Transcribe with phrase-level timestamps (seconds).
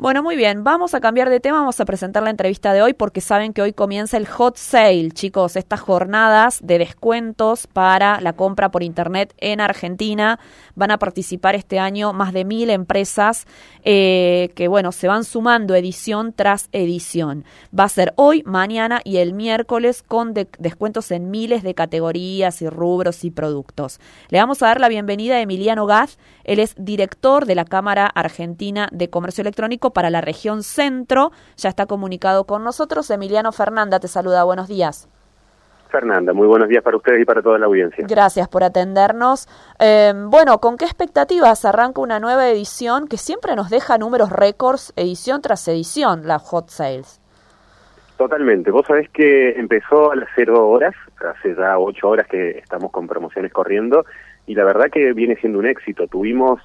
[0.00, 2.94] Bueno, muy bien, vamos a cambiar de tema, vamos a presentar la entrevista de hoy
[2.94, 8.32] porque saben que hoy comienza el hot sale, chicos, estas jornadas de descuentos para la
[8.32, 10.40] compra por internet en Argentina.
[10.74, 13.46] Van a participar este año más de mil empresas
[13.84, 17.44] eh, que, bueno, se van sumando edición tras edición.
[17.78, 22.70] Va a ser hoy, mañana y el miércoles con descuentos en miles de categorías y
[22.70, 24.00] rubros y productos.
[24.30, 28.06] Le vamos a dar la bienvenida a Emiliano Gaz, él es director de la Cámara
[28.06, 31.32] Argentina de Comercio Electrónico para la región centro.
[31.56, 33.10] Ya está comunicado con nosotros.
[33.10, 34.44] Emiliano Fernanda te saluda.
[34.44, 35.08] Buenos días.
[35.90, 38.04] Fernanda, muy buenos días para ustedes y para toda la audiencia.
[38.08, 39.48] Gracias por atendernos.
[39.78, 44.92] Eh, bueno, ¿con qué expectativas arranca una nueva edición que siempre nos deja números récords,
[44.96, 47.20] edición tras edición, la Hot Sales?
[48.16, 48.70] Totalmente.
[48.70, 50.94] Vos sabés que empezó a las cero horas,
[51.26, 54.04] hace ya ocho horas que estamos con promociones corriendo,
[54.46, 56.06] y la verdad que viene siendo un éxito.
[56.06, 56.60] Tuvimos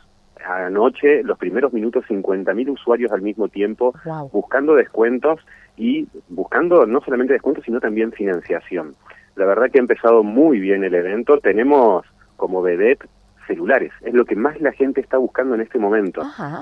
[0.46, 3.94] anoche los primeros minutos 50.000 usuarios al mismo tiempo
[4.32, 5.40] buscando descuentos
[5.78, 8.96] y buscando no solamente descuentos sino también financiación.
[9.36, 11.40] La verdad que ha empezado muy bien el evento.
[11.40, 12.06] Tenemos
[12.38, 13.06] como vedette
[13.48, 16.22] celulares, es lo que más la gente está buscando en este momento.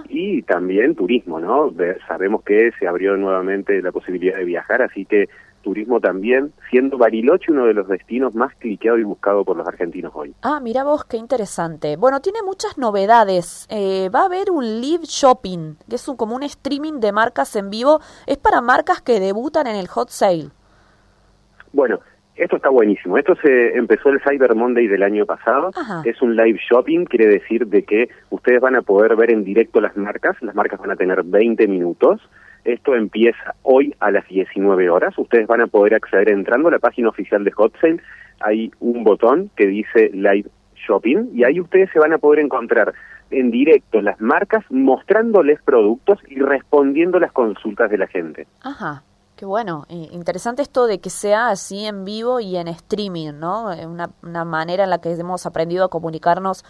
[0.09, 1.73] Y también turismo, ¿no?
[2.07, 5.29] sabemos que se abrió nuevamente la posibilidad de viajar, así que
[5.63, 10.11] turismo también, siendo Bariloche uno de los destinos más cliqueados y buscados por los argentinos
[10.13, 10.35] hoy.
[10.43, 11.95] Ah, mira vos, qué interesante.
[11.95, 13.65] Bueno, tiene muchas novedades.
[13.69, 17.55] Eh, va a haber un live shopping, que es un, como un streaming de marcas
[17.55, 18.01] en vivo.
[18.27, 20.49] Es para marcas que debutan en el hot sale.
[21.71, 21.99] Bueno,
[22.35, 23.17] esto está buenísimo.
[23.17, 25.71] Esto se empezó el Cyber Monday del año pasado.
[26.03, 29.81] Es un live shopping, quiere decir de que ustedes van a poder ver en directo
[29.81, 30.35] las marcas.
[30.41, 32.21] Las marcas van a tener 20 minutos
[32.65, 35.17] esto empieza hoy a las 19 horas.
[35.17, 38.01] Ustedes van a poder acceder entrando a la página oficial de Hot Sale.
[38.39, 40.49] Hay un botón que dice Live
[40.87, 42.93] Shopping y ahí ustedes se van a poder encontrar
[43.31, 48.47] en directo las marcas mostrándoles productos y respondiendo las consultas de la gente.
[48.61, 49.03] Ajá.
[49.43, 53.71] Qué bueno, interesante esto de que sea así en vivo y en streaming, ¿no?
[53.85, 56.63] Una, una manera en la que hemos aprendido a comunicarnos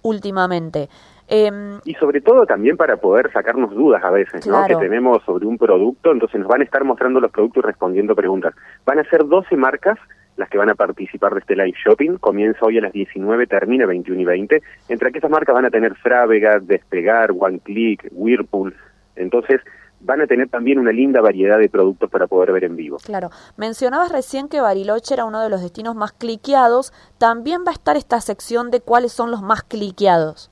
[0.00, 0.88] últimamente.
[1.28, 4.64] Em, y sobre todo también para poder sacarnos dudas a veces, ¿no?
[4.66, 8.16] Que tenemos sobre un producto, entonces nos van a estar mostrando los productos y respondiendo
[8.16, 8.54] preguntas.
[8.86, 9.98] Van a ser 12 marcas
[10.38, 12.16] las que van a participar de este live shopping.
[12.16, 14.62] Comienza hoy a las 19, termina 21 y 20.
[14.88, 18.74] Entre aquellas marcas van a tener Frávega, Despegar, One Click, Whirlpool.
[19.14, 19.60] Entonces,
[20.04, 22.98] van a tener también una linda variedad de productos para poder ver en vivo.
[22.98, 23.30] Claro.
[23.56, 26.92] Mencionabas recién que Bariloche era uno de los destinos más cliqueados.
[27.18, 30.50] También va a estar esta sección de cuáles son los más cliqueados.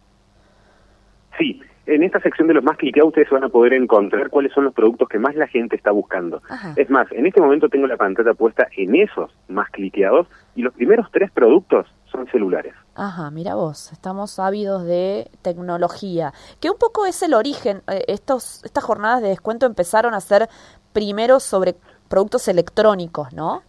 [1.38, 4.64] Sí, en esta sección de los más cliqueados ustedes van a poder encontrar cuáles son
[4.64, 6.42] los productos que más la gente está buscando.
[6.76, 10.72] Es más, en este momento tengo la pantalla puesta en esos más cliqueados y los
[10.74, 12.74] primeros tres productos son celulares.
[12.94, 16.32] Ajá, mira vos, estamos ávidos de tecnología.
[16.60, 20.48] Que un poco es el origen, eh, estos, estas jornadas de descuento empezaron a ser
[20.92, 21.74] primero sobre
[22.08, 23.62] productos electrónicos, ¿no?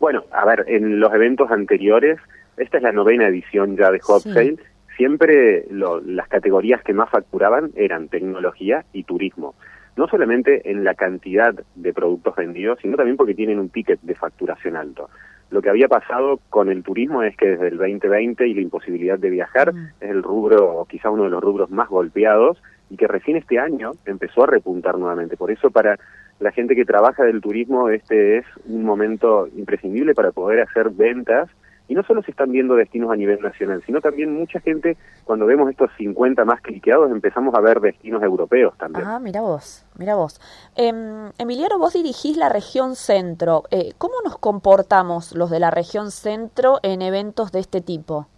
[0.00, 2.18] Bueno, a ver, en los eventos anteriores,
[2.56, 4.56] esta es la novena edición ya de Hot Sale,
[4.96, 9.54] siempre las categorías que más facturaban eran tecnología y turismo.
[9.96, 14.14] No solamente en la cantidad de productos vendidos, sino también porque tienen un ticket de
[14.14, 15.08] facturación alto.
[15.50, 19.18] Lo que había pasado con el turismo es que desde el 2020 y la imposibilidad
[19.18, 23.06] de viajar es el rubro, o quizá uno de los rubros más golpeados, y que
[23.06, 25.36] recién este año empezó a repuntar nuevamente.
[25.36, 25.98] Por eso para
[26.40, 31.48] la gente que trabaja del turismo este es un momento imprescindible para poder hacer ventas
[31.86, 35.46] y no solo se están viendo destinos a nivel nacional, sino también mucha gente, cuando
[35.46, 39.06] vemos estos 50 más cliqueados, empezamos a ver destinos europeos también.
[39.06, 40.40] Ah, mira vos, mira vos.
[40.76, 40.92] Eh,
[41.38, 43.64] Emiliano, vos dirigís la región centro.
[43.70, 48.28] Eh, ¿Cómo nos comportamos los de la región centro en eventos de este tipo?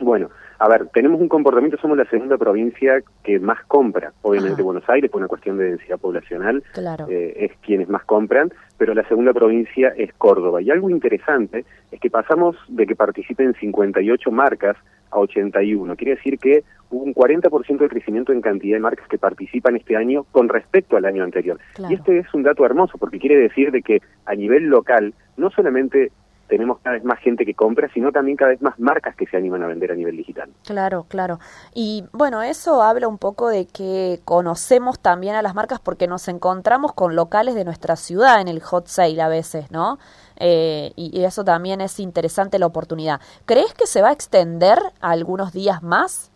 [0.00, 4.12] Bueno, a ver, tenemos un comportamiento, somos la segunda provincia que más compra.
[4.20, 6.62] Obviamente Buenos Aires, por una cuestión de densidad poblacional,
[7.08, 10.60] eh, es quienes más compran, pero la segunda provincia es Córdoba.
[10.60, 14.76] Y algo interesante es que pasamos de que participen 58 marcas
[15.10, 15.96] a 81.
[15.96, 19.96] Quiere decir que hubo un 40% de crecimiento en cantidad de marcas que participan este
[19.96, 21.58] año con respecto al año anterior.
[21.88, 25.50] Y este es un dato hermoso porque quiere decir de que a nivel local no
[25.50, 26.12] solamente
[26.50, 29.36] tenemos cada vez más gente que compra, sino también cada vez más marcas que se
[29.36, 30.50] animan a vender a nivel digital.
[30.66, 31.38] Claro, claro.
[31.72, 36.28] Y bueno, eso habla un poco de que conocemos también a las marcas porque nos
[36.28, 39.98] encontramos con locales de nuestra ciudad en el hot sale a veces, ¿no?
[40.36, 43.20] Eh, y, eso también es interesante la oportunidad.
[43.46, 46.29] ¿Crees que se va a extender algunos días más?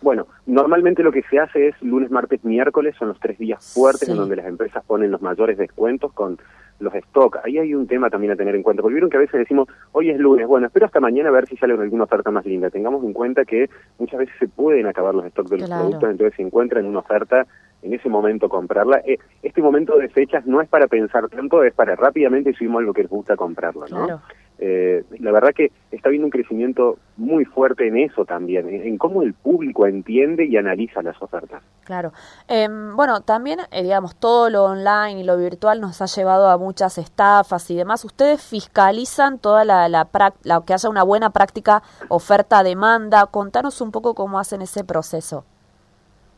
[0.00, 4.08] Bueno, normalmente lo que se hace es lunes, martes, miércoles, son los tres días fuertes
[4.08, 6.38] en donde las empresas ponen los mayores descuentos con
[6.78, 7.38] los stock.
[7.44, 9.68] Ahí hay un tema también a tener en cuenta, porque vieron que a veces decimos,
[9.92, 12.70] hoy es lunes, bueno, espero hasta mañana a ver si sale alguna oferta más linda.
[12.70, 13.68] Tengamos en cuenta que
[13.98, 17.46] muchas veces se pueden acabar los stocks de los productos, entonces si encuentran una oferta,
[17.82, 19.02] en ese momento comprarla.
[19.04, 22.92] Eh, este momento de fechas no es para pensar tanto, es para rápidamente subimos algo
[22.92, 24.20] que les gusta comprarlo, ¿no?
[24.60, 29.22] Eh, la verdad que está habiendo un crecimiento muy fuerte en eso también, en, cómo
[29.22, 31.62] el público entiende y analiza las ofertas.
[31.84, 32.12] Claro.
[32.48, 36.58] Em, bueno, también, eh, digamos, todo lo online y lo virtual nos ha llevado a
[36.58, 38.04] muchas estafas y demás.
[38.04, 40.08] ¿Ustedes fiscalizan toda la, la,
[40.42, 43.26] la que haya una buena práctica oferta-demanda?
[43.26, 45.44] Contanos un poco cómo hacen ese proceso.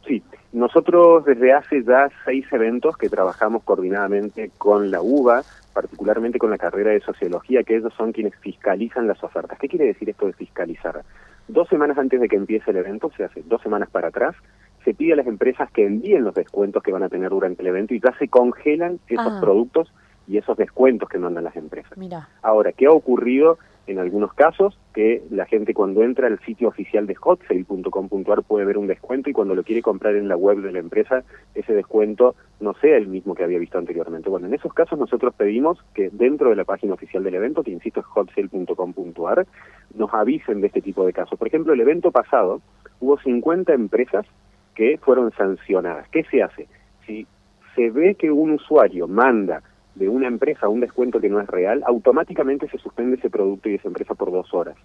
[0.07, 0.23] Sí,
[0.53, 6.59] nosotros desde hace ya seis eventos que trabajamos coordinadamente con la UBA, particularmente con la
[6.59, 9.59] carrera de sociología, que ellos son quienes fiscalizan las ofertas.
[9.59, 11.03] ¿Qué quiere decir esto de fiscalizar?
[11.49, 14.37] Dos semanas antes de que empiece el evento, se hace dos semanas para atrás,
[14.85, 17.69] se pide a las empresas que envíen los descuentos que van a tener durante el
[17.69, 19.41] evento y ya se congelan esos ah.
[19.41, 19.93] productos
[20.27, 21.97] y esos descuentos que mandan las empresas.
[21.99, 22.29] Mira.
[22.43, 24.79] Ahora, ¿qué ha ocurrido en algunos casos?
[24.95, 29.33] Que la gente cuando entra al sitio oficial de hotsale.com.ar puede ver un descuento y
[29.33, 31.25] cuando lo quiere comprar en la web de la empresa,
[31.55, 34.29] ese descuento no sea el mismo que había visto anteriormente.
[34.29, 37.71] Bueno, en esos casos nosotros pedimos que dentro de la página oficial del evento, que
[37.71, 39.47] insisto es hotsale.com.ar,
[39.95, 41.39] nos avisen de este tipo de casos.
[41.39, 42.61] Por ejemplo, el evento pasado
[43.01, 44.27] hubo 50 empresas
[44.75, 46.09] que fueron sancionadas.
[46.09, 46.69] ¿Qué se hace?
[47.07, 47.27] Si
[47.75, 49.63] se ve que un usuario manda
[50.01, 53.75] de una empresa un descuento que no es real, automáticamente se suspende ese producto y
[53.75, 54.77] esa empresa por dos horas.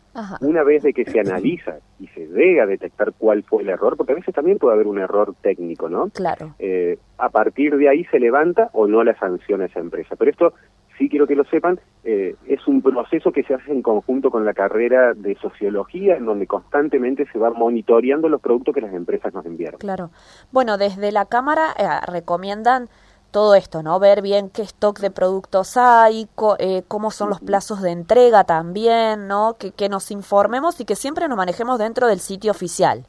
[0.42, 3.96] Una vez de que se analiza y se llega a detectar cuál fue el error,
[3.96, 6.10] porque a veces también puede haber un error técnico, ¿no?
[6.10, 6.54] Claro.
[6.60, 10.18] Eh, a partir de ahí se levanta o no la sanciona esa empresa.
[10.18, 10.54] Pero esto,
[10.98, 14.44] sí quiero que lo sepan, eh, es un proceso que se hace en conjunto con
[14.44, 19.34] la carrera de sociología, en donde constantemente se va monitoreando los productos que las empresas
[19.34, 19.80] nos enviaron.
[19.80, 20.10] Claro.
[20.52, 22.90] Bueno, desde la Cámara eh, recomiendan
[23.36, 24.00] todo esto, ¿no?
[24.00, 26.26] Ver bien qué stock de productos hay,
[26.58, 29.58] eh, cómo son los plazos de entrega también, ¿no?
[29.60, 33.04] Que, que nos informemos y que siempre nos manejemos dentro del sitio oficial.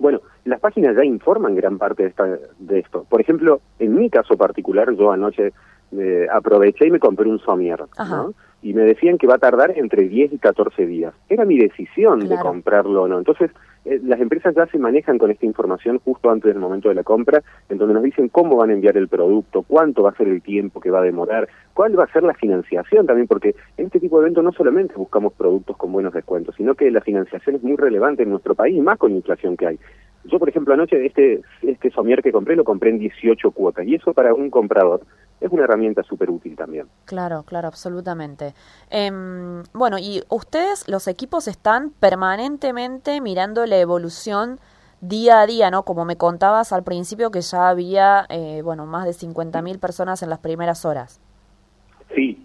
[0.00, 2.24] Bueno, las páginas ya informan gran parte de, esta,
[2.58, 3.06] de esto.
[3.08, 5.52] Por ejemplo, en mi caso particular, yo anoche
[5.96, 8.34] eh, aproveché y me compré un somier, ¿no?
[8.62, 11.14] Y me decían que va a tardar entre 10 y 14 días.
[11.28, 13.18] Era mi decisión de comprarlo o no.
[13.18, 13.52] Entonces,
[13.84, 17.02] eh, las empresas ya se manejan con esta información justo antes del momento de la
[17.02, 20.28] compra, en donde nos dicen cómo van a enviar el producto, cuánto va a ser
[20.28, 23.86] el tiempo que va a demorar, cuál va a ser la financiación también, porque en
[23.86, 27.56] este tipo de eventos no solamente buscamos productos con buenos descuentos, sino que la financiación
[27.56, 29.78] es muy relevante en nuestro país, más con la inflación que hay.
[30.24, 33.94] Yo, por ejemplo, anoche este, este somier que compré lo compré en 18 cuotas, y
[33.94, 35.00] eso para un comprador
[35.40, 36.86] es una herramienta súper útil también.
[37.06, 38.54] Claro, claro, absolutamente.
[38.90, 44.60] Em, bueno, y ustedes, los equipos, están permanentemente mirando la evolución
[45.00, 45.84] día a día, ¿no?
[45.84, 50.30] Como me contabas al principio que ya había, eh, bueno, más de 50.000 personas en
[50.30, 51.20] las primeras horas.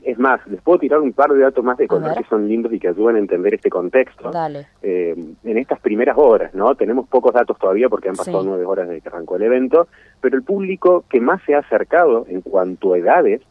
[0.05, 2.71] Es más, les puedo tirar un par de datos más de cosas que son lindos
[2.71, 4.29] y que ayudan a entender este contexto.
[4.29, 4.67] Dale.
[4.83, 6.75] Eh, en estas primeras horas, ¿no?
[6.75, 9.87] Tenemos pocos datos todavía porque han pasado nueve horas desde que arrancó el evento,
[10.21, 13.41] pero el público que más se ha acercado en cuanto a edades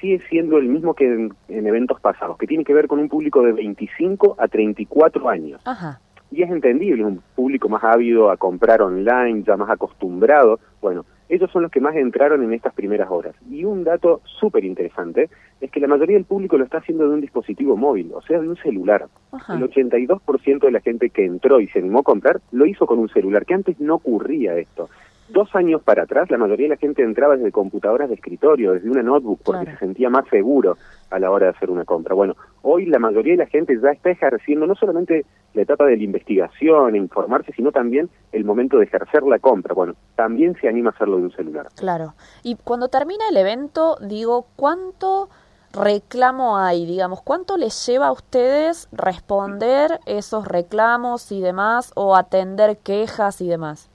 [0.00, 3.08] sigue siendo el mismo que en, en eventos pasados, que tiene que ver con un
[3.08, 5.60] público de 25 a 34 años.
[5.64, 6.00] Ajá.
[6.30, 10.60] Y es entendible, un público más ávido a comprar online, ya más acostumbrado.
[10.80, 13.34] Bueno, ellos son los que más entraron en estas primeras horas.
[13.50, 15.28] Y un dato súper interesante
[15.60, 18.40] es que la mayoría del público lo está haciendo de un dispositivo móvil, o sea,
[18.40, 19.06] de un celular.
[19.48, 22.98] El 82% de la gente que entró y se animó a comprar lo hizo con
[22.98, 24.88] un celular, que antes no ocurría esto.
[25.28, 28.88] Dos años para atrás, la mayoría de la gente entraba desde computadoras de escritorio, desde
[28.88, 30.76] una notebook, porque se sentía más seguro
[31.10, 32.14] a la hora de hacer una compra.
[32.14, 35.96] Bueno, hoy la mayoría de la gente ya está ejerciendo no solamente la etapa de
[35.96, 39.74] la investigación, informarse, sino también el momento de ejercer la compra.
[39.74, 41.68] Bueno, también se anima a hacerlo de un celular.
[41.76, 42.14] Claro.
[42.42, 45.28] Y cuando termina el evento, digo, ¿cuánto
[45.72, 46.86] reclamo hay?
[46.86, 53.48] Digamos, ¿cuánto les lleva a ustedes responder esos reclamos y demás o atender quejas y
[53.48, 53.90] demás?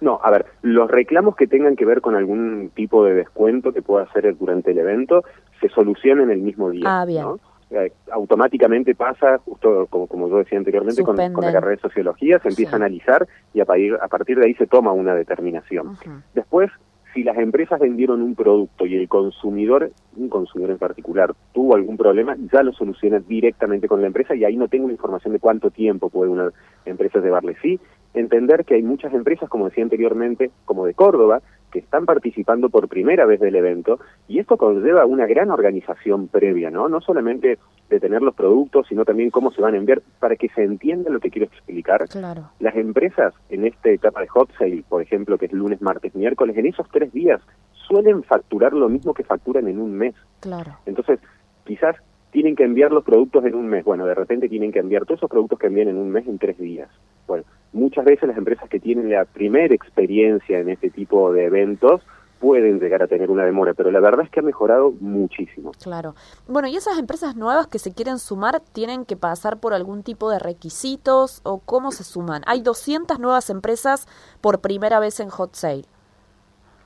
[0.00, 3.82] No, a ver, los reclamos que tengan que ver con algún tipo de descuento que
[3.82, 5.24] pueda hacer durante el evento
[5.60, 6.84] se solucionan el mismo día.
[6.86, 7.26] Ah, bien.
[7.70, 12.48] Eh, automáticamente pasa, justo como, como yo decía anteriormente, con, la carrera de sociología, se
[12.48, 15.96] empieza a analizar y a partir, a partir de ahí se toma una determinación.
[16.34, 16.70] Después,
[17.14, 21.96] si las empresas vendieron un producto y el consumidor, un consumidor en particular, tuvo algún
[21.96, 25.70] problema, ya lo soluciona directamente con la empresa y ahí no tengo información de cuánto
[25.70, 26.50] tiempo puede una
[26.84, 27.56] empresa llevarle.
[27.62, 27.80] Sí,
[28.14, 32.88] entender que hay muchas empresas, como decía anteriormente, como de Córdoba, que están participando por
[32.88, 36.88] primera vez del evento y esto conlleva una gran organización previa, ¿no?
[36.88, 37.58] No solamente
[37.90, 41.10] de tener los productos, sino también cómo se van a enviar, para que se entienda
[41.10, 42.08] lo que quiero explicar.
[42.08, 42.50] Claro.
[42.60, 46.56] Las empresas en esta etapa de hot sale, por ejemplo, que es lunes, martes, miércoles,
[46.56, 47.40] en esos tres días
[47.72, 50.14] suelen facturar lo mismo que facturan en un mes.
[50.40, 50.76] Claro.
[50.86, 51.18] Entonces,
[51.64, 51.96] quizás
[52.30, 53.84] tienen que enviar los productos en un mes.
[53.84, 56.38] Bueno, de repente tienen que enviar todos esos productos que envían en un mes en
[56.38, 56.88] tres días.
[57.26, 57.44] Bueno,
[57.74, 62.00] muchas veces las empresas que tienen la primera experiencia en este tipo de eventos
[62.38, 65.72] pueden llegar a tener una demora, pero la verdad es que ha mejorado muchísimo.
[65.82, 66.14] Claro.
[66.46, 70.30] Bueno, ¿y esas empresas nuevas que se quieren sumar tienen que pasar por algún tipo
[70.30, 72.42] de requisitos o cómo se suman?
[72.46, 74.06] Hay 200 nuevas empresas
[74.40, 75.84] por primera vez en Hot Sale.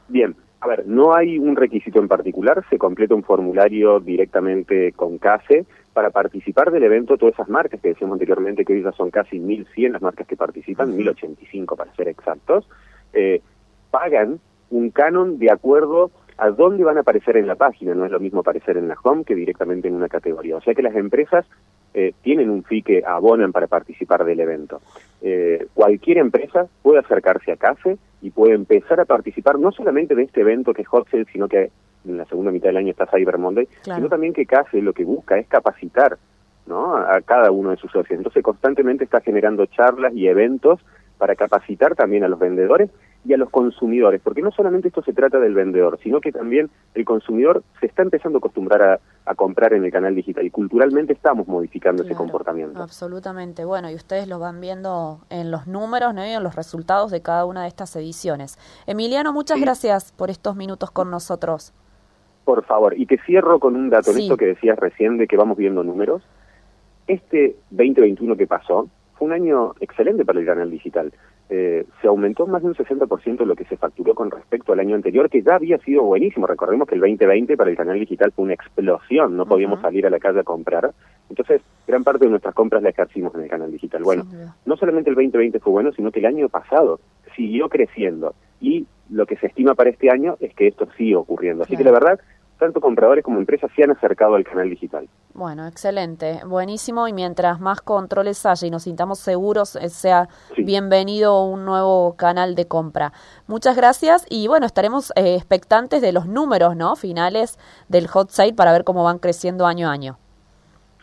[0.09, 5.19] Bien, a ver, no hay un requisito en particular, se completa un formulario directamente con
[5.19, 5.67] CASE
[5.99, 7.17] para participar del evento.
[7.17, 10.37] Todas esas marcas que decíamos anteriormente, que hoy ya son casi 1.100 las marcas que
[10.37, 12.69] participan, 1.085 para ser exactos,
[13.13, 13.43] eh,
[13.91, 14.39] pagan
[14.71, 17.97] un canon de acuerdo a dónde van a aparecer en la página.
[17.97, 20.57] No es lo mismo aparecer en la home que directamente en una categoría.
[20.57, 21.45] O sea que las empresas
[21.95, 24.81] eh, tienen un fee que abonan para participar del evento.
[25.21, 30.23] Eh, cualquier empresa puede acercarse a CAFE y puede empezar a participar no solamente de
[30.23, 31.73] este evento que es Hot Sale, sino que
[32.05, 35.05] en la segunda mitad del año está Cyber Monday, sino también que CAFE lo que
[35.05, 36.19] busca es capacitar
[36.67, 36.97] ¿no?
[36.97, 38.19] a cada uno de sus socios.
[38.19, 40.81] Entonces constantemente está generando charlas y eventos
[41.19, 42.91] para capacitar también a los vendedores
[43.25, 46.71] y a los consumidores, porque no solamente esto se trata del vendedor, sino que también
[46.95, 51.13] el consumidor se está empezando a acostumbrar a, comprar en el canal digital y culturalmente
[51.13, 52.83] estamos modificando ese comportamiento.
[52.83, 53.65] Absolutamente.
[53.65, 56.25] Bueno, y ustedes lo van viendo en los números ¿no?
[56.25, 58.59] y en los resultados de cada una de estas ediciones.
[58.87, 61.75] Emiliano, muchas gracias por estos minutos con nosotros.
[62.49, 65.37] Por favor, y te cierro con un dato, en esto que decías recién de que
[65.37, 66.23] vamos viendo números.
[67.07, 68.89] Este 2021 que pasó
[69.19, 71.13] fue un año excelente para el canal digital.
[71.51, 74.95] Eh, se aumentó más de un 60% lo que se facturó con respecto al año
[74.95, 76.47] anterior, que ya había sido buenísimo.
[76.47, 80.11] Recordemos que el 2020 para el canal digital fue una explosión, no podíamos salir a
[80.11, 80.95] la calle a comprar.
[81.29, 84.05] Entonces, gran parte de nuestras compras las ejercimos en el canal digital.
[84.05, 84.25] Bueno,
[84.65, 86.99] no solamente el 2020 fue bueno, sino que el año pasado
[87.37, 88.35] siguió creciendo.
[88.59, 91.65] Y lo que se estima para este año es que esto sigue ocurriendo.
[91.65, 92.21] Así que la verdad,
[92.59, 95.09] tanto compradores como empresas se han acercado al canal digital.
[95.35, 101.45] Bueno, excelente, buenísimo y mientras más controles haya y nos sintamos seguros, eh, sea bienvenido
[101.45, 103.13] un nuevo canal de compra.
[103.47, 106.97] Muchas gracias y bueno, estaremos eh, expectantes de los números, ¿no?
[106.97, 110.19] Finales del hot sale para ver cómo van creciendo año a año.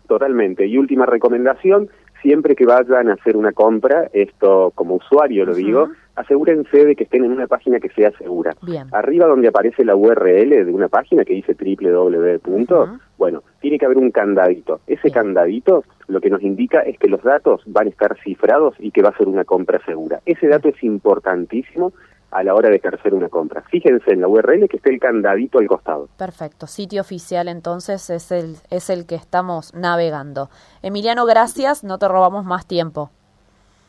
[0.07, 0.67] Totalmente.
[0.67, 1.89] Y última recomendación,
[2.21, 7.03] siempre que vayan a hacer una compra, esto como usuario lo digo, asegúrense de que
[7.03, 8.55] estén en una página que sea segura.
[8.91, 13.00] Arriba donde aparece la URL de una página que dice www.
[13.17, 14.81] Bueno, tiene que haber un candadito.
[14.88, 18.91] Ese candadito lo que nos indica es que los datos van a estar cifrados y
[18.91, 20.22] que va a ser una compra segura.
[20.25, 21.93] Ese dato es importantísimo
[22.31, 23.62] a la hora de ejercer una compra.
[23.69, 26.10] Fíjense en la URL que esté el candadito al costado.
[26.17, 30.50] Perfecto, sitio oficial entonces es el, es el que estamos navegando.
[30.81, 33.12] Emiliano, gracias, no te robamos más tiempo.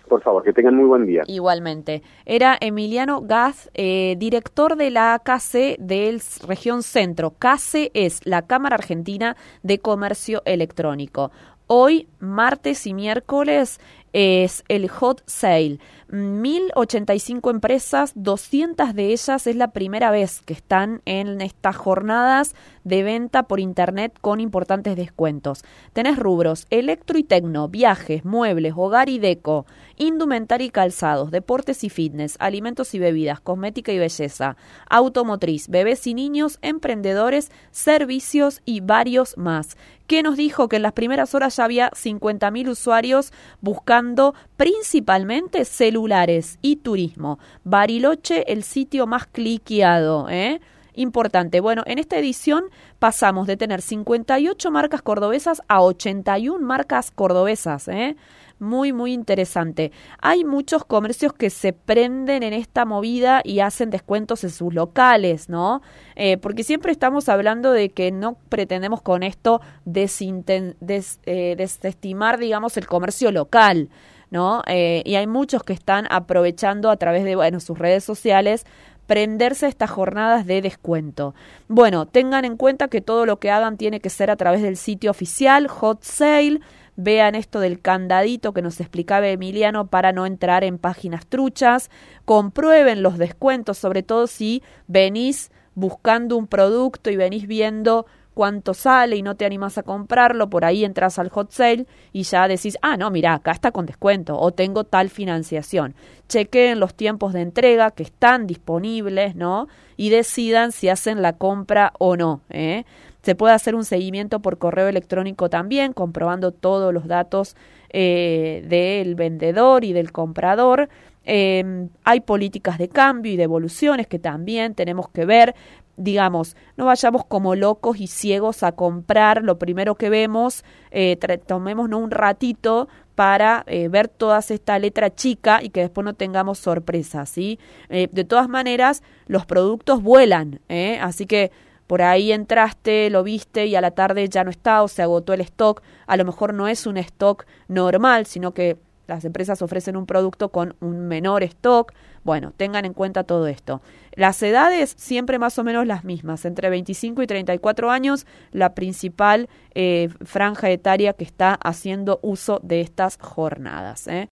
[0.08, 1.22] Por favor, que tengan muy buen día.
[1.26, 2.02] Igualmente.
[2.24, 7.34] Era Emiliano Gaz, eh, director de la AKC del Región Centro.
[7.38, 11.32] CACE es la Cámara Argentina de Comercio Electrónico.
[11.66, 13.80] Hoy, martes y miércoles,
[14.12, 15.78] es el hot sale.
[16.08, 23.02] 1085 empresas, 200 de ellas es la primera vez que están en estas jornadas de
[23.02, 25.64] venta por internet con importantes descuentos.
[25.92, 31.90] Tenés rubros electro y tecno, viajes, muebles, hogar y deco, indumentaria y calzados, deportes y
[31.90, 34.56] fitness, alimentos y bebidas, cosmética y belleza,
[34.88, 39.76] automotriz, bebés y niños, emprendedores, servicios y varios más.
[40.06, 46.58] ¿Qué nos dijo que en las primeras horas ya había 50.000 usuarios buscando principalmente celulares
[46.62, 47.38] y turismo.
[47.64, 50.60] Bariloche, el sitio más cliqueado, ¿eh?
[50.94, 51.60] Importante.
[51.60, 52.64] Bueno, en esta edición
[52.98, 58.16] pasamos de tener 58 marcas cordobesas a 81 marcas cordobesas, ¿eh?
[58.58, 59.92] Muy, muy interesante.
[60.20, 65.48] Hay muchos comercios que se prenden en esta movida y hacen descuentos en sus locales,
[65.48, 65.82] ¿no?
[66.14, 72.86] Eh, porque siempre estamos hablando de que no pretendemos con esto eh, desestimar, digamos, el
[72.86, 73.90] comercio local.
[74.28, 74.62] ¿no?
[74.66, 78.66] Eh, y hay muchos que están aprovechando a través de, bueno, sus redes sociales
[79.06, 81.34] prenderse estas jornadas de descuento.
[81.68, 84.76] Bueno, tengan en cuenta que todo lo que hagan tiene que ser a través del
[84.76, 86.60] sitio oficial Hot Sale
[86.96, 91.90] vean esto del candadito que nos explicaba Emiliano para no entrar en páginas truchas,
[92.24, 99.16] comprueben los descuentos, sobre todo si venís buscando un producto y venís viendo cuánto sale
[99.16, 102.76] y no te animas a comprarlo, por ahí entras al hot sale y ya decís,
[102.82, 105.94] ah, no, mira, acá está con descuento o tengo tal financiación.
[106.28, 109.68] Chequeen los tiempos de entrega que están disponibles, ¿no?
[109.96, 112.42] Y decidan si hacen la compra o no.
[112.50, 112.84] ¿eh?
[113.22, 117.56] Se puede hacer un seguimiento por correo electrónico también, comprobando todos los datos
[117.88, 120.90] eh, del vendedor y del comprador.
[121.24, 125.54] Em, hay políticas de cambio y de evoluciones que también tenemos que ver.
[125.96, 132.00] Digamos, no vayamos como locos y ciegos a comprar lo primero que vemos, eh, tomémonos
[132.00, 137.30] un ratito para eh, ver toda esta letra chica y que después no tengamos sorpresas,
[137.30, 137.58] ¿sí?
[137.88, 140.98] Eh, de todas maneras, los productos vuelan, ¿eh?
[141.00, 141.50] así que
[141.86, 145.32] por ahí entraste, lo viste y a la tarde ya no está o se agotó
[145.32, 145.82] el stock.
[146.06, 150.50] A lo mejor no es un stock normal, sino que las empresas ofrecen un producto
[150.50, 151.92] con un menor stock.
[152.24, 153.82] Bueno, tengan en cuenta todo esto.
[154.14, 159.48] Las edades siempre más o menos las mismas, entre 25 y 34 años, la principal
[159.74, 164.08] eh, franja etaria que está haciendo uso de estas jornadas.
[164.08, 164.24] ¿eh?